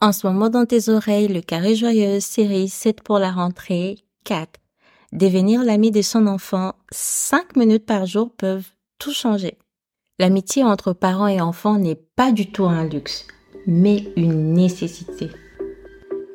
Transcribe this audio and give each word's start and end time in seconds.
En 0.00 0.12
ce 0.12 0.28
moment 0.28 0.48
dans 0.48 0.64
tes 0.64 0.90
oreilles, 0.90 1.26
le 1.26 1.40
carré 1.40 1.74
joyeux, 1.74 2.20
série 2.20 2.68
7 2.68 3.02
pour 3.02 3.18
la 3.18 3.32
rentrée, 3.32 3.96
4. 4.26 4.48
Devenir 5.10 5.64
l'ami 5.64 5.90
de 5.90 6.02
son 6.02 6.28
enfant, 6.28 6.74
5 6.92 7.56
minutes 7.56 7.84
par 7.84 8.06
jour 8.06 8.30
peuvent 8.30 8.68
tout 9.00 9.12
changer. 9.12 9.58
L'amitié 10.20 10.62
entre 10.62 10.92
parents 10.92 11.26
et 11.26 11.40
enfants 11.40 11.78
n'est 11.78 11.98
pas 12.14 12.30
du 12.30 12.52
tout 12.52 12.66
un 12.66 12.84
luxe, 12.84 13.26
mais 13.66 14.04
une 14.16 14.52
nécessité. 14.52 15.30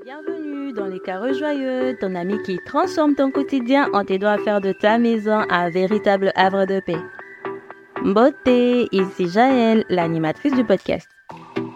Bienvenue 0.04 0.74
dans 0.74 0.88
les 0.88 1.00
carrés 1.00 1.34
joyeux, 1.34 1.98
ton 2.02 2.16
ami 2.16 2.36
qui 2.44 2.60
transforme 2.66 3.16
ton 3.16 3.32
quotidien 3.32 3.88
en 3.94 4.04
t'aidant 4.04 4.32
à 4.32 4.40
faire 4.40 4.60
de 4.60 4.74
ta 4.74 4.98
maison 4.98 5.40
un 5.50 5.70
véritable 5.70 6.34
havre 6.36 6.66
de 6.66 6.82
paix. 6.82 7.00
Beauté, 8.04 8.90
ici 8.92 9.30
Jaël, 9.30 9.86
l'animatrice 9.88 10.54
du 10.54 10.66
podcast. 10.66 11.08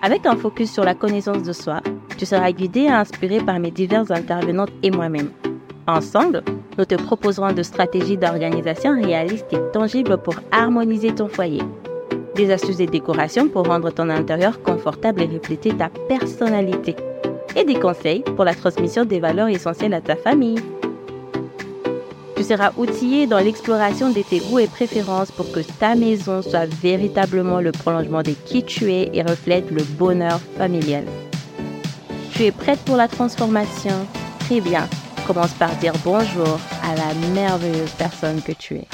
Avec 0.07 0.25
un 0.25 0.37
focus 0.37 0.71
sur 0.71 0.85
la 0.85 0.95
connaissance 0.95 1.43
de 1.43 1.51
soi, 1.51 1.81
tu 2.17 2.25
seras 2.25 2.53
guidé 2.53 2.83
et 2.83 2.89
inspiré 2.89 3.41
par 3.41 3.59
mes 3.59 3.71
diverses 3.71 4.09
intervenantes 4.09 4.71
et 4.81 4.89
moi-même. 4.89 5.31
Ensemble, 5.85 6.43
nous 6.77 6.85
te 6.85 6.95
proposerons 6.95 7.51
de 7.51 7.61
stratégies 7.61 8.15
d'organisation 8.15 8.95
réalistes 8.95 9.51
et 9.51 9.59
tangibles 9.73 10.17
pour 10.17 10.35
harmoniser 10.53 11.13
ton 11.13 11.27
foyer. 11.27 11.61
Des 12.35 12.51
astuces 12.51 12.79
et 12.79 12.85
décorations 12.85 13.49
pour 13.49 13.67
rendre 13.67 13.91
ton 13.91 14.09
intérieur 14.09 14.61
confortable 14.61 15.23
et 15.23 15.25
refléter 15.25 15.75
ta 15.75 15.89
personnalité. 16.07 16.95
Et 17.57 17.65
des 17.65 17.77
conseils 17.77 18.23
pour 18.37 18.45
la 18.45 18.55
transmission 18.55 19.03
des 19.03 19.19
valeurs 19.19 19.49
essentielles 19.49 19.93
à 19.93 19.99
ta 19.99 20.15
famille. 20.15 20.61
Seras 22.47 22.71
outillé 22.77 23.27
dans 23.27 23.39
l'exploration 23.39 24.09
de 24.09 24.21
tes 24.21 24.39
goûts 24.39 24.59
et 24.59 24.67
préférences 24.67 25.31
pour 25.31 25.51
que 25.51 25.59
ta 25.59 25.95
maison 25.95 26.41
soit 26.41 26.65
véritablement 26.65 27.59
le 27.59 27.73
prolongement 27.73 28.21
de 28.21 28.31
qui 28.45 28.63
tu 28.63 28.89
es 28.89 29.09
et 29.13 29.21
reflète 29.21 29.69
le 29.69 29.83
bonheur 29.83 30.39
familial. 30.57 31.03
Tu 32.31 32.43
es 32.43 32.51
prête 32.51 32.79
pour 32.85 32.95
la 32.95 33.09
transformation? 33.09 34.07
Très 34.39 34.61
bien. 34.61 34.87
Commence 35.25 35.51
par 35.55 35.75
dire 35.75 35.91
bonjour 36.05 36.57
à 36.83 36.95
la 36.95 37.13
merveilleuse 37.33 37.91
personne 37.97 38.41
que 38.41 38.53
tu 38.53 38.75
es. 38.75 38.87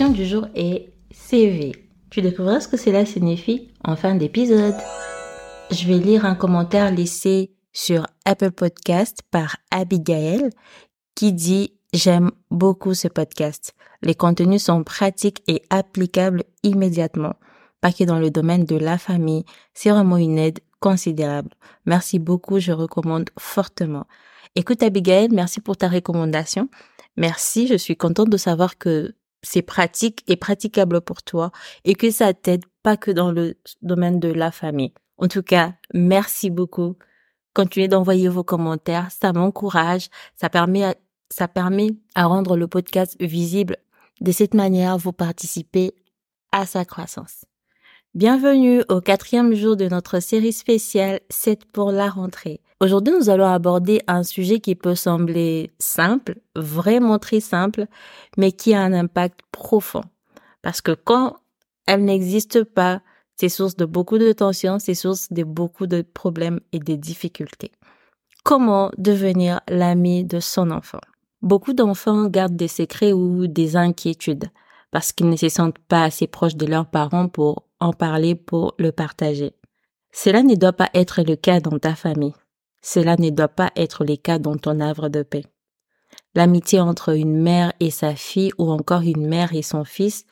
L'action 0.00 0.16
du 0.16 0.24
jour 0.24 0.46
est 0.54 0.94
CV. 1.10 1.72
Tu 2.08 2.22
découvriras 2.22 2.60
ce 2.60 2.68
que 2.68 2.78
cela 2.78 3.04
signifie 3.04 3.68
en 3.84 3.96
fin 3.96 4.14
d'épisode. 4.14 4.76
Je 5.70 5.86
vais 5.86 5.98
lire 5.98 6.24
un 6.24 6.34
commentaire 6.34 6.90
laissé 6.90 7.52
sur 7.74 8.06
Apple 8.24 8.52
Podcast 8.52 9.20
par 9.30 9.58
Abigail 9.70 10.48
qui 11.14 11.34
dit 11.34 11.74
J'aime 11.92 12.30
beaucoup 12.50 12.94
ce 12.94 13.08
podcast. 13.08 13.74
Les 14.00 14.14
contenus 14.14 14.64
sont 14.64 14.84
pratiques 14.84 15.42
et 15.46 15.60
applicables 15.68 16.44
immédiatement. 16.62 17.34
Pas 17.82 17.92
que 17.92 18.04
dans 18.04 18.18
le 18.18 18.30
domaine 18.30 18.64
de 18.64 18.76
la 18.76 18.96
famille, 18.96 19.44
c'est 19.74 19.90
vraiment 19.90 20.16
une 20.16 20.38
aide 20.38 20.60
considérable. 20.78 21.50
Merci 21.84 22.18
beaucoup, 22.18 22.58
je 22.58 22.72
recommande 22.72 23.28
fortement. 23.38 24.06
Écoute 24.56 24.82
Abigail, 24.82 25.28
merci 25.30 25.60
pour 25.60 25.76
ta 25.76 25.88
recommandation. 25.88 26.70
Merci, 27.18 27.66
je 27.66 27.74
suis 27.74 27.96
contente 27.98 28.30
de 28.30 28.38
savoir 28.38 28.78
que 28.78 29.14
c'est 29.42 29.62
pratique 29.62 30.22
et 30.26 30.36
praticable 30.36 31.00
pour 31.00 31.22
toi 31.22 31.50
et 31.84 31.94
que 31.94 32.10
ça 32.10 32.34
t'aide 32.34 32.64
pas 32.82 32.96
que 32.96 33.10
dans 33.10 33.32
le 33.32 33.56
domaine 33.82 34.20
de 34.20 34.28
la 34.28 34.50
famille. 34.50 34.92
En 35.18 35.28
tout 35.28 35.42
cas, 35.42 35.74
merci 35.92 36.50
beaucoup. 36.50 36.96
Continuez 37.52 37.88
d'envoyer 37.88 38.28
vos 38.28 38.44
commentaires, 38.44 39.08
ça 39.10 39.32
m'encourage, 39.32 40.08
ça 40.36 40.48
permet 40.48 40.84
à, 40.84 40.94
ça 41.30 41.48
permet 41.48 41.90
à 42.14 42.26
rendre 42.26 42.56
le 42.56 42.68
podcast 42.68 43.16
visible. 43.20 43.76
De 44.20 44.32
cette 44.32 44.54
manière, 44.54 44.98
vous 44.98 45.12
participez 45.12 45.94
à 46.52 46.66
sa 46.66 46.84
croissance. 46.84 47.44
Bienvenue 48.14 48.82
au 48.88 49.00
quatrième 49.00 49.54
jour 49.54 49.76
de 49.76 49.88
notre 49.88 50.20
série 50.20 50.52
spéciale 50.52 51.20
7 51.30 51.64
pour 51.66 51.92
la 51.92 52.08
rentrée. 52.08 52.60
Aujourd'hui, 52.82 53.12
nous 53.12 53.28
allons 53.28 53.46
aborder 53.46 54.00
un 54.06 54.22
sujet 54.22 54.58
qui 54.58 54.74
peut 54.74 54.94
sembler 54.94 55.70
simple, 55.78 56.36
vraiment 56.56 57.18
très 57.18 57.40
simple, 57.40 57.84
mais 58.38 58.52
qui 58.52 58.72
a 58.72 58.80
un 58.80 58.94
impact 58.94 59.40
profond. 59.52 60.00
Parce 60.62 60.80
que 60.80 60.92
quand 60.92 61.36
elle 61.86 62.06
n'existe 62.06 62.64
pas, 62.64 63.02
c'est 63.36 63.50
source 63.50 63.76
de 63.76 63.84
beaucoup 63.84 64.16
de 64.16 64.32
tensions, 64.32 64.78
c'est 64.78 64.94
source 64.94 65.30
de 65.30 65.44
beaucoup 65.44 65.86
de 65.86 66.00
problèmes 66.00 66.60
et 66.72 66.78
de 66.78 66.94
difficultés. 66.94 67.72
Comment 68.44 68.90
devenir 68.96 69.60
l'ami 69.68 70.24
de 70.24 70.40
son 70.40 70.70
enfant? 70.70 71.00
Beaucoup 71.42 71.74
d'enfants 71.74 72.28
gardent 72.28 72.56
des 72.56 72.68
secrets 72.68 73.12
ou 73.12 73.46
des 73.46 73.76
inquiétudes 73.76 74.50
parce 74.90 75.12
qu'ils 75.12 75.28
ne 75.28 75.36
se 75.36 75.50
sentent 75.50 75.78
pas 75.78 76.04
assez 76.04 76.26
proches 76.26 76.56
de 76.56 76.66
leurs 76.66 76.86
parents 76.86 77.28
pour 77.28 77.64
en 77.78 77.92
parler, 77.92 78.34
pour 78.34 78.74
le 78.78 78.90
partager. 78.90 79.52
Cela 80.12 80.42
ne 80.42 80.54
doit 80.54 80.72
pas 80.72 80.88
être 80.94 81.22
le 81.22 81.36
cas 81.36 81.60
dans 81.60 81.78
ta 81.78 81.94
famille. 81.94 82.34
Cela 82.82 83.16
ne 83.16 83.30
doit 83.30 83.48
pas 83.48 83.72
être 83.76 84.04
le 84.04 84.16
cas 84.16 84.38
dans 84.38 84.56
ton 84.56 84.80
havre 84.80 85.08
de 85.08 85.22
paix. 85.22 85.44
L'amitié 86.34 86.80
entre 86.80 87.16
une 87.16 87.40
mère 87.40 87.72
et 87.80 87.90
sa 87.90 88.14
fille 88.14 88.52
ou 88.58 88.70
encore 88.70 89.02
une 89.02 89.26
mère 89.26 89.54
et 89.54 89.62
son 89.62 89.84
fils 89.84 90.24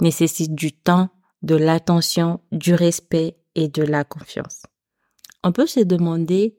nécessite 0.00 0.54
du 0.54 0.72
temps, 0.72 1.08
de 1.42 1.56
l'attention, 1.56 2.40
du 2.52 2.74
respect 2.74 3.36
et 3.54 3.68
de 3.68 3.82
la 3.82 4.04
confiance. 4.04 4.62
On 5.42 5.52
peut 5.52 5.66
se 5.66 5.80
demander 5.80 6.58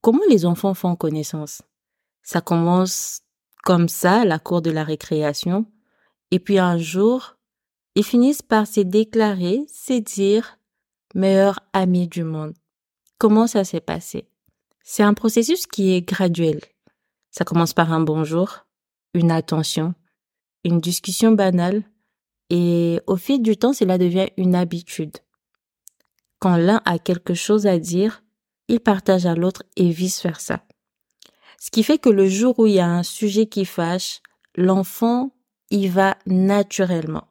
comment 0.00 0.20
les 0.28 0.46
enfants 0.46 0.74
font 0.74 0.96
connaissance. 0.96 1.62
Ça 2.22 2.40
commence 2.40 3.22
comme 3.64 3.88
ça 3.88 4.20
à 4.20 4.24
la 4.24 4.38
cour 4.38 4.62
de 4.62 4.70
la 4.70 4.84
récréation 4.84 5.66
et 6.30 6.38
puis 6.38 6.58
un 6.58 6.78
jour, 6.78 7.36
ils 7.94 8.04
finissent 8.04 8.42
par 8.42 8.66
se 8.66 8.80
déclarer, 8.80 9.64
se 9.72 10.00
dire 10.00 10.58
meilleur 11.14 11.60
ami 11.72 12.08
du 12.08 12.24
monde. 12.24 12.54
Comment 13.18 13.46
ça 13.46 13.64
s'est 13.64 13.80
passé? 13.80 14.26
C'est 14.86 15.02
un 15.02 15.14
processus 15.14 15.66
qui 15.66 15.94
est 15.94 16.02
graduel. 16.02 16.60
Ça 17.30 17.46
commence 17.46 17.72
par 17.72 17.90
un 17.90 18.00
bonjour, 18.00 18.66
une 19.14 19.30
attention, 19.30 19.94
une 20.62 20.78
discussion 20.78 21.32
banale, 21.32 21.84
et 22.50 23.00
au 23.06 23.16
fil 23.16 23.40
du 23.40 23.56
temps, 23.56 23.72
cela 23.72 23.96
devient 23.96 24.28
une 24.36 24.54
habitude. 24.54 25.16
Quand 26.38 26.58
l'un 26.58 26.82
a 26.84 26.98
quelque 26.98 27.32
chose 27.32 27.66
à 27.66 27.78
dire, 27.78 28.22
il 28.68 28.78
partage 28.78 29.24
à 29.24 29.34
l'autre 29.34 29.62
et 29.76 29.88
vice-versa. 29.88 30.62
Ce 31.58 31.70
qui 31.70 31.82
fait 31.82 31.98
que 31.98 32.10
le 32.10 32.28
jour 32.28 32.58
où 32.58 32.66
il 32.66 32.74
y 32.74 32.80
a 32.80 32.86
un 32.86 33.02
sujet 33.02 33.46
qui 33.46 33.64
fâche, 33.64 34.20
l'enfant 34.54 35.34
y 35.70 35.88
va 35.88 36.18
naturellement, 36.26 37.28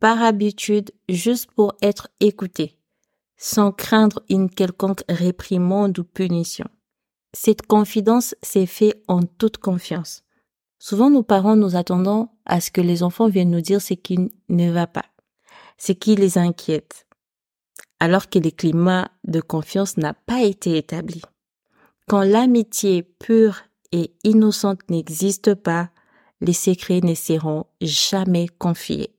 par 0.00 0.20
habitude, 0.20 0.90
juste 1.08 1.48
pour 1.52 1.76
être 1.80 2.08
écouté, 2.18 2.76
sans 3.36 3.70
craindre 3.70 4.24
une 4.28 4.50
quelconque 4.50 5.04
réprimande 5.08 5.96
ou 6.00 6.02
punition. 6.02 6.68
Cette 7.32 7.66
confidence 7.66 8.34
s'est 8.42 8.66
faite 8.66 9.02
en 9.06 9.22
toute 9.22 9.58
confiance. 9.58 10.22
Souvent, 10.78 11.10
nos 11.10 11.22
parents 11.22 11.56
nous 11.56 11.76
attendons 11.76 12.28
à 12.46 12.60
ce 12.60 12.70
que 12.70 12.80
les 12.80 13.02
enfants 13.02 13.28
viennent 13.28 13.50
nous 13.50 13.60
dire 13.60 13.82
ce 13.82 13.94
qui 13.94 14.30
ne 14.48 14.70
va 14.70 14.86
pas, 14.86 15.04
ce 15.76 15.92
qui 15.92 16.14
les 16.14 16.38
inquiète, 16.38 17.06
alors 18.00 18.30
que 18.30 18.38
le 18.38 18.50
climat 18.50 19.10
de 19.24 19.40
confiance 19.40 19.96
n'a 19.96 20.14
pas 20.14 20.42
été 20.42 20.76
établi. 20.76 21.20
Quand 22.06 22.22
l'amitié 22.22 23.02
pure 23.02 23.62
et 23.92 24.12
innocente 24.24 24.88
n'existe 24.88 25.54
pas, 25.54 25.90
les 26.40 26.52
secrets 26.52 27.00
ne 27.02 27.14
seront 27.14 27.66
jamais 27.80 28.46
confiés, 28.46 29.14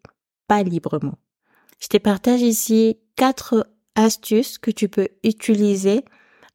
pas 0.48 0.64
librement. 0.64 1.18
Je 1.80 1.88
te 1.88 1.98
partage 1.98 2.42
ici 2.42 2.98
quatre 3.16 3.68
astuces 3.96 4.58
que 4.58 4.72
tu 4.72 4.88
peux 4.88 5.10
utiliser 5.24 6.06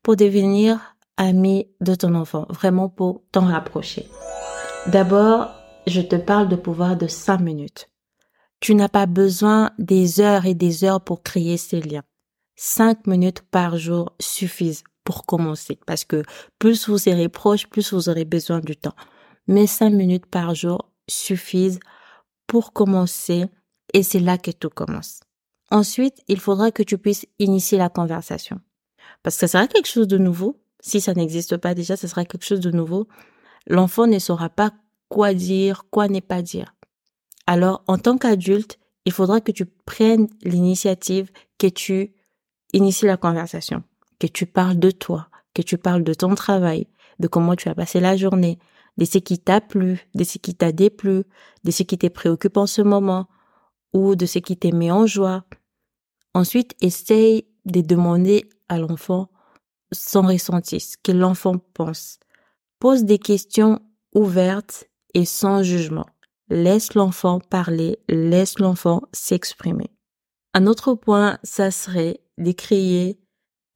pour 0.02 0.16
devenir 0.16 0.93
ami 1.16 1.68
de 1.80 1.94
ton 1.94 2.14
enfant, 2.14 2.46
vraiment 2.50 2.88
pour 2.88 3.22
t'en 3.32 3.46
rapprocher. 3.46 4.08
D'abord, 4.86 5.50
je 5.86 6.00
te 6.00 6.16
parle 6.16 6.48
de 6.48 6.56
pouvoir 6.56 6.96
de 6.96 7.06
cinq 7.06 7.40
minutes. 7.40 7.90
Tu 8.60 8.74
n'as 8.74 8.88
pas 8.88 9.06
besoin 9.06 9.72
des 9.78 10.20
heures 10.20 10.46
et 10.46 10.54
des 10.54 10.84
heures 10.84 11.02
pour 11.02 11.22
créer 11.22 11.56
ces 11.56 11.80
liens. 11.80 12.04
Cinq 12.56 13.06
minutes 13.06 13.42
par 13.42 13.76
jour 13.76 14.14
suffisent 14.20 14.84
pour 15.04 15.26
commencer 15.26 15.78
parce 15.86 16.04
que 16.04 16.22
plus 16.58 16.88
vous 16.88 16.98
serez 16.98 17.28
proche, 17.28 17.66
plus 17.66 17.92
vous 17.92 18.08
aurez 18.08 18.24
besoin 18.24 18.60
du 18.60 18.76
temps. 18.76 18.94
Mais 19.46 19.66
cinq 19.66 19.90
minutes 19.90 20.26
par 20.26 20.54
jour 20.54 20.90
suffisent 21.08 21.80
pour 22.46 22.72
commencer 22.72 23.46
et 23.92 24.02
c'est 24.02 24.20
là 24.20 24.38
que 24.38 24.50
tout 24.50 24.70
commence. 24.70 25.20
Ensuite, 25.70 26.22
il 26.28 26.40
faudra 26.40 26.70
que 26.70 26.82
tu 26.82 26.98
puisses 26.98 27.26
initier 27.38 27.78
la 27.78 27.88
conversation. 27.88 28.60
Parce 29.22 29.36
que 29.36 29.46
ça 29.46 29.48
sera 29.48 29.66
quelque 29.66 29.88
chose 29.88 30.08
de 30.08 30.18
nouveau, 30.18 30.63
si 30.84 31.00
ça 31.00 31.14
n'existe 31.14 31.56
pas 31.56 31.74
déjà, 31.74 31.96
ce 31.96 32.06
sera 32.06 32.26
quelque 32.26 32.44
chose 32.44 32.60
de 32.60 32.70
nouveau. 32.70 33.08
L'enfant 33.66 34.06
ne 34.06 34.18
saura 34.18 34.50
pas 34.50 34.72
quoi 35.08 35.32
dire, 35.32 35.86
quoi 35.90 36.08
ne 36.08 36.20
pas 36.20 36.42
dire. 36.42 36.74
Alors, 37.46 37.82
en 37.86 37.96
tant 37.96 38.18
qu'adulte, 38.18 38.78
il 39.06 39.12
faudra 39.12 39.40
que 39.40 39.50
tu 39.50 39.64
prennes 39.64 40.28
l'initiative, 40.42 41.30
que 41.58 41.68
tu 41.68 42.12
inities 42.74 43.06
la 43.06 43.16
conversation. 43.16 43.82
que 44.20 44.28
tu 44.28 44.46
parles 44.46 44.78
de 44.78 44.90
toi, 44.90 45.28
que 45.54 45.60
tu 45.60 45.76
parles 45.76 46.04
de 46.04 46.14
ton 46.14 46.34
travail, 46.34 46.86
de 47.18 47.26
comment 47.26 47.56
tu 47.56 47.68
as 47.68 47.74
passé 47.74 47.98
la 47.98 48.16
journée, 48.16 48.58
de 48.96 49.04
ce 49.04 49.18
qui 49.18 49.38
t'a 49.38 49.60
plu, 49.60 50.08
de 50.14 50.22
ce 50.22 50.38
qui 50.38 50.54
t'a 50.54 50.70
déplu, 50.70 51.24
de 51.64 51.70
ce 51.70 51.82
qui 51.82 51.98
te 51.98 52.06
préoccupe 52.06 52.56
en 52.56 52.66
ce 52.66 52.80
moment, 52.80 53.26
ou 53.92 54.14
de 54.14 54.24
ce 54.24 54.38
qui 54.38 54.56
te 54.56 54.68
met 54.68 54.90
en 54.90 55.06
joie. 55.06 55.44
Ensuite, 56.32 56.74
essaye 56.80 57.46
de 57.66 57.80
demander 57.80 58.48
à 58.68 58.78
l'enfant 58.78 59.28
son 59.92 60.22
ressenti, 60.22 60.80
ce 60.80 60.96
que 61.02 61.12
l'enfant 61.12 61.56
pense. 61.74 62.18
Pose 62.78 63.04
des 63.04 63.18
questions 63.18 63.80
ouvertes 64.14 64.84
et 65.14 65.24
sans 65.24 65.62
jugement. 65.62 66.06
Laisse 66.50 66.94
l'enfant 66.94 67.40
parler, 67.40 67.98
laisse 68.08 68.58
l'enfant 68.58 69.02
s'exprimer. 69.12 69.90
Un 70.52 70.66
autre 70.66 70.94
point, 70.94 71.38
ça 71.42 71.70
serait 71.70 72.20
de 72.38 72.52
créer 72.52 73.18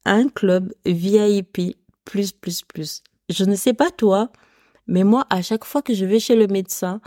un 0.05 0.29
club 0.29 0.73
VIP 0.85 1.77
plus 2.05 2.31
plus 2.31 2.61
plus. 2.63 3.03
Je 3.29 3.43
ne 3.45 3.55
sais 3.55 3.73
pas 3.73 3.91
toi, 3.91 4.31
mais 4.87 5.03
moi, 5.03 5.25
à 5.29 5.41
chaque 5.41 5.65
fois 5.65 5.81
que 5.81 5.93
je 5.93 6.05
vais 6.05 6.19
chez 6.19 6.35
le 6.35 6.47
médecin, 6.47 7.01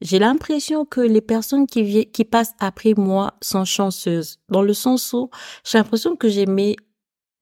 j'ai 0.00 0.18
l'impression 0.18 0.84
que 0.84 1.00
les 1.00 1.20
personnes 1.20 1.66
qui, 1.66 2.06
qui 2.10 2.24
passent 2.24 2.54
après 2.58 2.94
moi 2.96 3.34
sont 3.40 3.64
chanceuses. 3.64 4.38
Dans 4.48 4.62
le 4.62 4.74
sens 4.74 5.12
où 5.12 5.30
j'ai 5.64 5.78
l'impression 5.78 6.16
que 6.16 6.28
j'aimais 6.28 6.76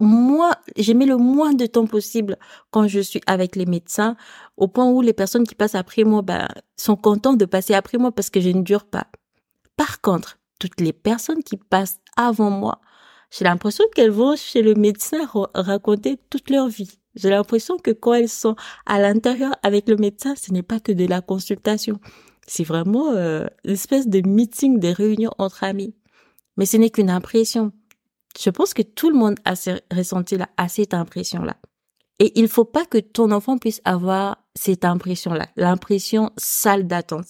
moi, 0.03 0.53
j'aimais 0.77 1.07
le 1.07 1.17
moins 1.17 1.55
de 1.55 1.67
temps 1.67 1.87
possible 1.87 2.37
quand 2.71 2.89
je 2.89 3.01
suis 3.01 3.21
avec 3.27 3.57
les 3.57 3.67
médecins, 3.67 4.17
au 4.57 4.69
point 4.69 4.89
où 4.91 5.01
les 5.01 5.13
personnes 5.13 5.47
qui 5.47 5.55
passent 5.55 5.75
après 5.75 6.05
moi 6.05 6.23
bah, 6.23 6.49
sont 6.77 6.97
contentes 6.97 7.39
de 7.39 7.45
passer 7.45 7.75
après 7.75 7.99
moi 7.99 8.13
parce 8.13 8.31
que 8.31 8.41
je 8.41 8.51
ne 8.51 8.63
dure 8.63 8.85
pas. 8.85 9.07
Par 9.77 10.01
contre, 10.01 10.39
toutes 10.59 10.81
les 10.81 10.93
personnes 10.93 11.43
qui 11.43 11.57
passent 11.57 12.01
avant 12.17 12.51
moi, 12.51 12.81
j'ai 13.31 13.45
l'impression 13.45 13.85
qu'elles 13.95 14.11
vont 14.11 14.37
chez 14.37 14.63
le 14.63 14.75
médecin 14.75 15.19
raconter 15.55 16.19
toute 16.31 16.51
leur 16.51 16.69
vie. 16.69 16.99
J'ai 17.15 17.31
l'impression 17.31 17.77
que 17.77 17.91
quand 17.91 18.15
elles 18.15 18.29
sont 18.29 18.57
à 18.87 18.99
l'intérieur 18.99 19.55
avec 19.63 19.89
le 19.89 19.97
médecin, 19.97 20.35
ce 20.37 20.53
n'est 20.53 20.63
pas 20.63 20.81
que 20.81 20.93
de 20.93 21.07
la 21.07 21.21
consultation. 21.21 22.01
C'est 22.47 22.65
vraiment 22.65 23.13
euh, 23.13 23.47
de 23.65 24.29
meeting, 24.29 24.81
de 24.81 24.89
réunion 24.89 25.31
entre 25.39 25.65
amis. 25.65 25.95
Mais 26.57 26.67
ce 26.67 26.77
n'est 26.77 26.91
qu'une 26.91 27.11
impression. 27.11 27.73
Je 28.41 28.51
pense 28.51 28.75
que 28.75 28.83
tout 28.83 29.11
le 29.11 29.17
monde 29.17 29.37
a 29.45 29.55
ressenti 29.91 30.37
cette 30.69 30.95
impression-là. 30.95 31.57
Et 32.19 32.39
il 32.39 32.49
faut 32.49 32.65
pas 32.65 32.85
que 32.85 32.99
ton 32.99 33.31
enfant 33.33 33.59
puisse 33.59 33.81
avoir 33.85 34.39
cette 34.55 34.85
impression-là, 34.85 35.49
l'impression 35.57 36.31
sale 36.37 36.87
d'attente, 36.87 37.27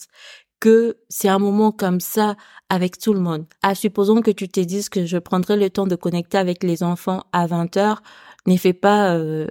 que 0.60 0.99
c'est 1.08 1.28
un 1.28 1.38
moment 1.38 1.72
comme 1.72 2.00
ça 2.00 2.37
avec 2.69 2.99
tout 2.99 3.14
le 3.14 3.20
monde. 3.20 3.46
À 3.62 3.75
supposons 3.75 4.20
que 4.20 4.31
tu 4.31 4.49
te 4.49 4.60
dises 4.60 4.88
que 4.88 5.06
je 5.06 5.19
prendrai 5.19 5.56
le 5.56 5.70
temps 5.70 5.87
de 5.87 5.96
connecter 5.96 6.38
avec 6.38 6.62
les 6.62 6.82
enfants 6.82 7.25
à 7.32 7.46
20 7.46 7.76
heures, 7.76 8.02
n'y 8.46 8.58
fais 8.58 8.72
pas 8.72 9.14
euh, 9.14 9.46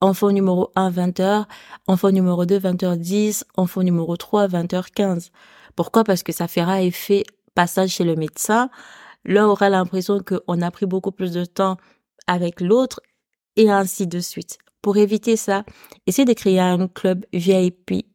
enfant 0.00 0.30
numéro 0.30 0.70
1 0.76 0.90
20h, 0.90 1.46
enfant 1.86 2.10
numéro 2.10 2.44
2 2.44 2.58
20h10, 2.58 3.44
enfant 3.56 3.82
numéro 3.82 4.16
3 4.16 4.48
20h15. 4.48 5.30
Pourquoi? 5.74 6.04
Parce 6.04 6.22
que 6.22 6.32
ça 6.32 6.48
fera 6.48 6.82
effet 6.82 7.24
passage 7.54 7.90
chez 7.90 8.04
le 8.04 8.14
médecin 8.16 8.70
l'un 9.26 9.46
aura 9.46 9.68
l'impression 9.68 10.20
qu'on 10.20 10.62
a 10.62 10.70
pris 10.70 10.86
beaucoup 10.86 11.12
plus 11.12 11.32
de 11.32 11.44
temps 11.44 11.76
avec 12.26 12.60
l'autre 12.60 13.00
et 13.56 13.70
ainsi 13.70 14.06
de 14.06 14.20
suite. 14.20 14.58
Pour 14.82 14.96
éviter 14.96 15.36
ça, 15.36 15.64
essayez 16.06 16.24
de 16.24 16.32
créer 16.32 16.60
un 16.60 16.88
club 16.88 17.26
VIP, 17.32 18.06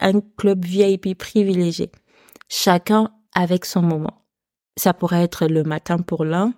un 0.00 0.20
club 0.36 0.64
VIP 0.64 1.16
privilégié. 1.16 1.90
Chacun 2.48 3.10
avec 3.34 3.64
son 3.64 3.82
moment. 3.82 4.26
Ça 4.76 4.92
pourrait 4.94 5.22
être 5.22 5.46
le 5.46 5.64
matin 5.64 5.98
pour 5.98 6.24
l'un, 6.24 6.52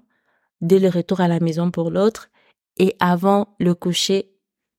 dès 0.60 0.78
le 0.78 0.88
retour 0.88 1.20
à 1.20 1.28
la 1.28 1.40
maison 1.40 1.70
pour 1.70 1.90
l'autre, 1.90 2.28
et 2.76 2.96
avant 3.00 3.54
le 3.58 3.74
coucher 3.74 4.32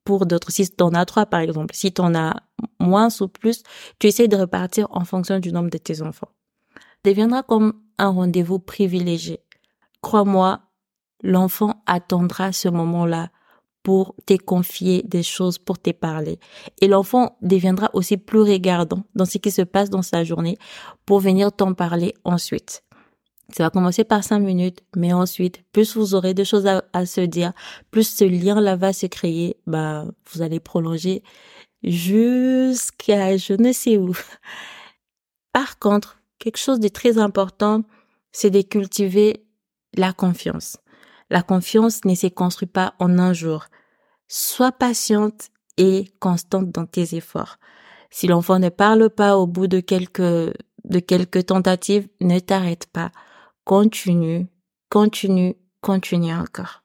pour 0.04 0.26
d'autres. 0.26 0.52
Si 0.52 0.70
tu 0.70 0.84
en 0.84 0.94
as 0.94 1.06
trois, 1.06 1.26
par 1.26 1.40
exemple, 1.40 1.76
si 1.76 1.94
tu 1.94 2.02
en 2.02 2.16
as 2.16 2.36
moins 2.80 3.10
ou 3.20 3.28
plus, 3.28 3.64
tu 4.00 4.08
essaies 4.08 4.28
de 4.28 4.36
repartir 4.36 4.88
en 4.92 5.06
fonction 5.06 5.40
du 5.40 5.52
nombre 5.52 5.70
de 5.70 5.78
tes 5.78 6.02
enfants. 6.02 6.30
Deviendra 7.04 7.44
comme 7.44 7.74
un 8.02 8.10
rendez-vous 8.10 8.60
privilégié. 8.60 9.40
Crois-moi, 10.02 10.62
l'enfant 11.24 11.84
attendra 11.86 12.52
ce 12.52 12.68
moment-là 12.68 13.30
pour 13.84 14.16
te 14.26 14.36
confier 14.38 15.04
des 15.04 15.24
choses, 15.24 15.58
pour 15.58 15.80
te 15.80 15.92
parler. 15.92 16.40
Et 16.82 16.88
l'enfant 16.88 17.38
deviendra 17.42 17.90
aussi 17.94 18.18
plus 18.18 18.42
regardant 18.42 19.04
dans 19.16 19.26
ce 19.26 19.38
qui 19.38 19.52
se 19.52 19.62
passe 19.62 19.90
dans 19.90 20.02
sa 20.02 20.24
journée 20.24 20.58
pour 21.06 21.20
venir 21.20 21.52
t'en 21.52 21.74
parler 21.74 22.14
ensuite. 22.24 22.84
Ça 23.56 23.64
va 23.64 23.70
commencer 23.70 24.04
par 24.04 24.24
cinq 24.24 24.40
minutes, 24.40 24.82
mais 24.96 25.14
ensuite, 25.14 25.64
plus 25.72 25.96
vous 25.96 26.16
aurez 26.16 26.34
des 26.34 26.46
choses 26.46 26.68
à, 26.68 27.06
se 27.06 27.22
dire, 27.22 27.54
plus 27.92 28.08
ce 28.08 28.24
lien-là 28.24 28.76
va 28.78 28.94
se 28.94 29.08
créer, 29.08 29.58
bah, 29.68 30.06
vous 30.32 30.42
allez 30.42 30.60
prolonger 30.60 31.22
jusqu'à 31.84 33.36
je 33.38 33.54
ne 33.54 33.74
sais 33.74 33.98
où. 33.98 34.14
Par 35.52 35.80
contre, 35.80 36.21
quelque 36.42 36.58
chose 36.58 36.80
de 36.80 36.88
très 36.88 37.20
important, 37.20 37.84
c'est 38.32 38.50
de 38.50 38.62
cultiver 38.62 39.46
la 39.96 40.12
confiance. 40.12 40.78
La 41.30 41.44
confiance 41.44 42.04
ne 42.04 42.16
se 42.16 42.28
construit 42.28 42.68
pas 42.68 42.96
en 43.00 43.20
un 43.20 43.32
jour. 43.32 43.66
Sois 44.28 44.72
patiente 44.72 45.50
et 45.78 46.12
constante 46.20 46.72
dans 46.72 46.86
tes 46.86 47.16
efforts. 47.16 47.58
Si 48.10 48.28
l'enfant 48.28 48.60
ne 48.60 48.70
parle 48.70 49.10
pas 49.10 49.38
au 49.38 49.48
bout 49.48 49.68
de 49.68 49.80
quelques, 49.80 50.22
de 50.84 51.00
quelques 51.00 51.46
tentatives, 51.46 52.10
ne 52.20 52.40
t'arrête 52.40 52.88
pas. 52.88 53.12
Continue, 53.64 54.48
continue, 54.90 55.56
continue 55.80 56.34
encore. 56.34 56.84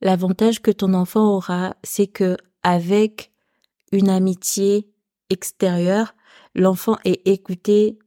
L'avantage 0.00 0.62
que 0.62 0.70
ton 0.70 0.94
enfant 0.94 1.36
aura, 1.36 1.76
c'est 1.82 2.06
que 2.06 2.36
avec 2.62 3.32
une 3.90 4.08
amitié 4.08 4.88
extérieure, 5.28 6.14
l'enfant 6.54 6.96
est 7.04 7.26
écouté 7.26 7.98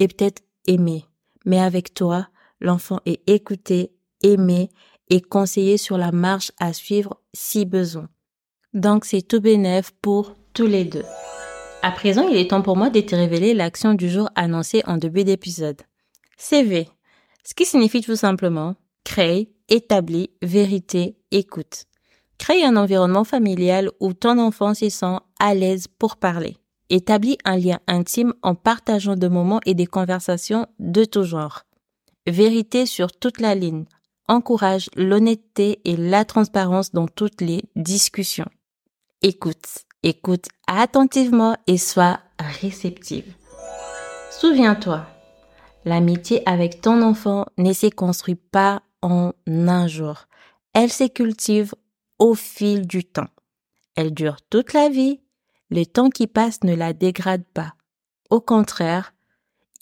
et 0.00 0.08
peut-être 0.08 0.42
aimé. 0.66 1.04
Mais 1.44 1.60
avec 1.60 1.94
toi, 1.94 2.26
l'enfant 2.60 3.00
est 3.06 3.22
écouté, 3.28 3.92
aimé 4.22 4.70
et 5.08 5.20
conseillé 5.20 5.76
sur 5.76 5.96
la 5.96 6.10
marche 6.10 6.50
à 6.58 6.72
suivre 6.72 7.20
si 7.32 7.64
besoin. 7.64 8.08
Donc 8.74 9.04
c'est 9.04 9.22
tout 9.22 9.40
bénef 9.40 9.92
pour 10.02 10.34
tous 10.52 10.66
les 10.66 10.84
deux. 10.84 11.04
À 11.82 11.92
présent, 11.92 12.28
il 12.28 12.36
est 12.36 12.50
temps 12.50 12.62
pour 12.62 12.76
moi 12.76 12.90
de 12.90 13.00
te 13.00 13.14
révéler 13.14 13.54
l'action 13.54 13.94
du 13.94 14.10
jour 14.10 14.28
annoncée 14.34 14.82
en 14.86 14.96
début 14.96 15.24
d'épisode. 15.24 15.80
CV. 16.36 16.88
Ce 17.44 17.54
qui 17.54 17.64
signifie 17.64 18.02
tout 18.02 18.16
simplement 18.16 18.76
créer, 19.04 19.52
établir, 19.68 20.28
vérité, 20.42 21.16
écoute. 21.30 21.84
Crée 22.38 22.64
un 22.64 22.76
environnement 22.76 23.24
familial 23.24 23.90
où 23.98 24.12
ton 24.12 24.38
enfant 24.38 24.74
se 24.74 24.88
sent 24.88 25.16
à 25.38 25.54
l'aise 25.54 25.86
pour 25.88 26.16
parler. 26.16 26.59
Établis 26.90 27.38
un 27.44 27.56
lien 27.56 27.78
intime 27.86 28.34
en 28.42 28.56
partageant 28.56 29.14
des 29.14 29.28
moments 29.28 29.60
et 29.64 29.74
des 29.74 29.86
conversations 29.86 30.66
de 30.80 31.04
tout 31.04 31.22
genre. 31.22 31.62
Vérité 32.26 32.84
sur 32.84 33.12
toute 33.12 33.40
la 33.40 33.54
ligne. 33.54 33.84
Encourage 34.26 34.90
l'honnêteté 34.96 35.80
et 35.84 35.96
la 35.96 36.24
transparence 36.24 36.90
dans 36.90 37.06
toutes 37.06 37.40
les 37.40 37.64
discussions. 37.76 38.50
Écoute, 39.22 39.84
écoute 40.02 40.46
attentivement 40.66 41.56
et 41.68 41.78
sois 41.78 42.18
réceptive. 42.40 43.34
Souviens-toi, 44.32 45.06
l'amitié 45.84 46.42
avec 46.48 46.80
ton 46.80 47.02
enfant 47.02 47.46
ne 47.56 47.72
se 47.72 47.86
construit 47.86 48.36
pas 48.36 48.82
en 49.02 49.32
un 49.46 49.86
jour. 49.86 50.26
Elle 50.72 50.92
se 50.92 51.06
cultive 51.06 51.74
au 52.18 52.34
fil 52.34 52.86
du 52.86 53.04
temps. 53.04 53.28
Elle 53.94 54.12
dure 54.12 54.38
toute 54.50 54.72
la 54.72 54.88
vie 54.88 55.20
le 55.70 55.84
temps 55.84 56.10
qui 56.10 56.26
passe 56.26 56.62
ne 56.64 56.74
la 56.74 56.92
dégrade 56.92 57.44
pas. 57.54 57.74
Au 58.28 58.40
contraire, 58.40 59.14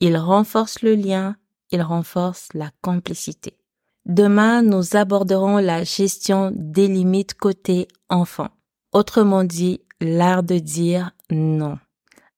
il 0.00 0.16
renforce 0.16 0.82
le 0.82 0.94
lien, 0.94 1.36
il 1.70 1.82
renforce 1.82 2.48
la 2.54 2.70
complicité. 2.82 3.58
Demain, 4.06 4.62
nous 4.62 4.96
aborderons 4.96 5.58
la 5.58 5.84
gestion 5.84 6.50
des 6.54 6.88
limites 6.88 7.34
côté 7.34 7.88
enfant. 8.08 8.48
Autrement 8.92 9.44
dit, 9.44 9.80
l'art 10.00 10.42
de 10.42 10.58
dire 10.58 11.10
non. 11.30 11.78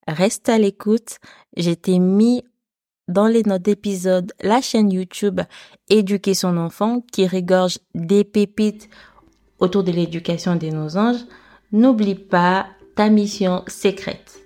Reste 0.09 0.49
à 0.49 0.59
l'écoute. 0.59 1.19
J'ai 1.57 1.77
t'ai 1.77 2.01
mis 2.01 2.43
dans 3.07 3.27
les 3.27 3.43
notes 3.45 3.63
d'épisode 3.63 4.33
la 4.41 4.61
chaîne 4.61 4.91
YouTube 4.91 5.41
Éduquer 5.89 6.35
son 6.35 6.57
enfant 6.57 7.03
qui 7.13 7.27
regorge 7.27 7.79
des 7.95 8.25
pépites 8.25 8.89
autour 9.59 9.85
de 9.85 9.93
l'éducation 9.93 10.57
de 10.57 10.69
nos 10.69 10.97
anges. 10.97 11.25
N'oublie 11.71 12.17
pas 12.17 12.67
mission 13.09 13.63
secrète. 13.67 14.41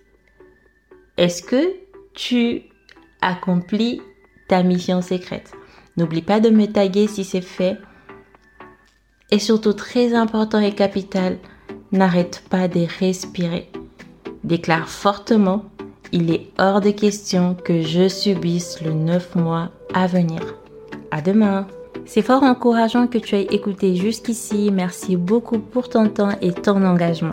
Est-ce 1.16 1.42
que 1.42 1.74
tu 2.14 2.62
accomplis 3.20 4.00
ta 4.48 4.62
mission 4.62 5.02
secrète? 5.02 5.52
N'oublie 5.96 6.22
pas 6.22 6.40
de 6.40 6.50
me 6.50 6.66
taguer 6.66 7.06
si 7.06 7.24
c'est 7.24 7.40
fait. 7.40 7.78
Et 9.30 9.38
surtout, 9.38 9.72
très 9.72 10.14
important 10.14 10.60
et 10.60 10.74
capital, 10.74 11.38
n'arrête 11.92 12.42
pas 12.50 12.68
de 12.68 12.86
respirer. 13.00 13.70
Déclare 14.42 14.88
fortement, 14.88 15.64
il 16.12 16.30
est 16.32 16.50
hors 16.58 16.80
de 16.80 16.90
question 16.90 17.54
que 17.54 17.82
je 17.82 18.08
subisse 18.08 18.82
le 18.82 18.92
9 18.92 19.36
mois 19.36 19.70
à 19.94 20.06
venir. 20.06 20.40
À 21.10 21.20
demain 21.20 21.66
C'est 22.06 22.22
fort 22.22 22.42
encourageant 22.42 23.06
que 23.06 23.18
tu 23.18 23.36
aies 23.36 23.46
écouté 23.50 23.96
jusqu'ici. 23.96 24.70
Merci 24.72 25.16
beaucoup 25.16 25.58
pour 25.58 25.88
ton 25.88 26.08
temps 26.08 26.36
et 26.42 26.52
ton 26.52 26.84
engagement. 26.84 27.32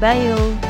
Bye! 0.00 0.69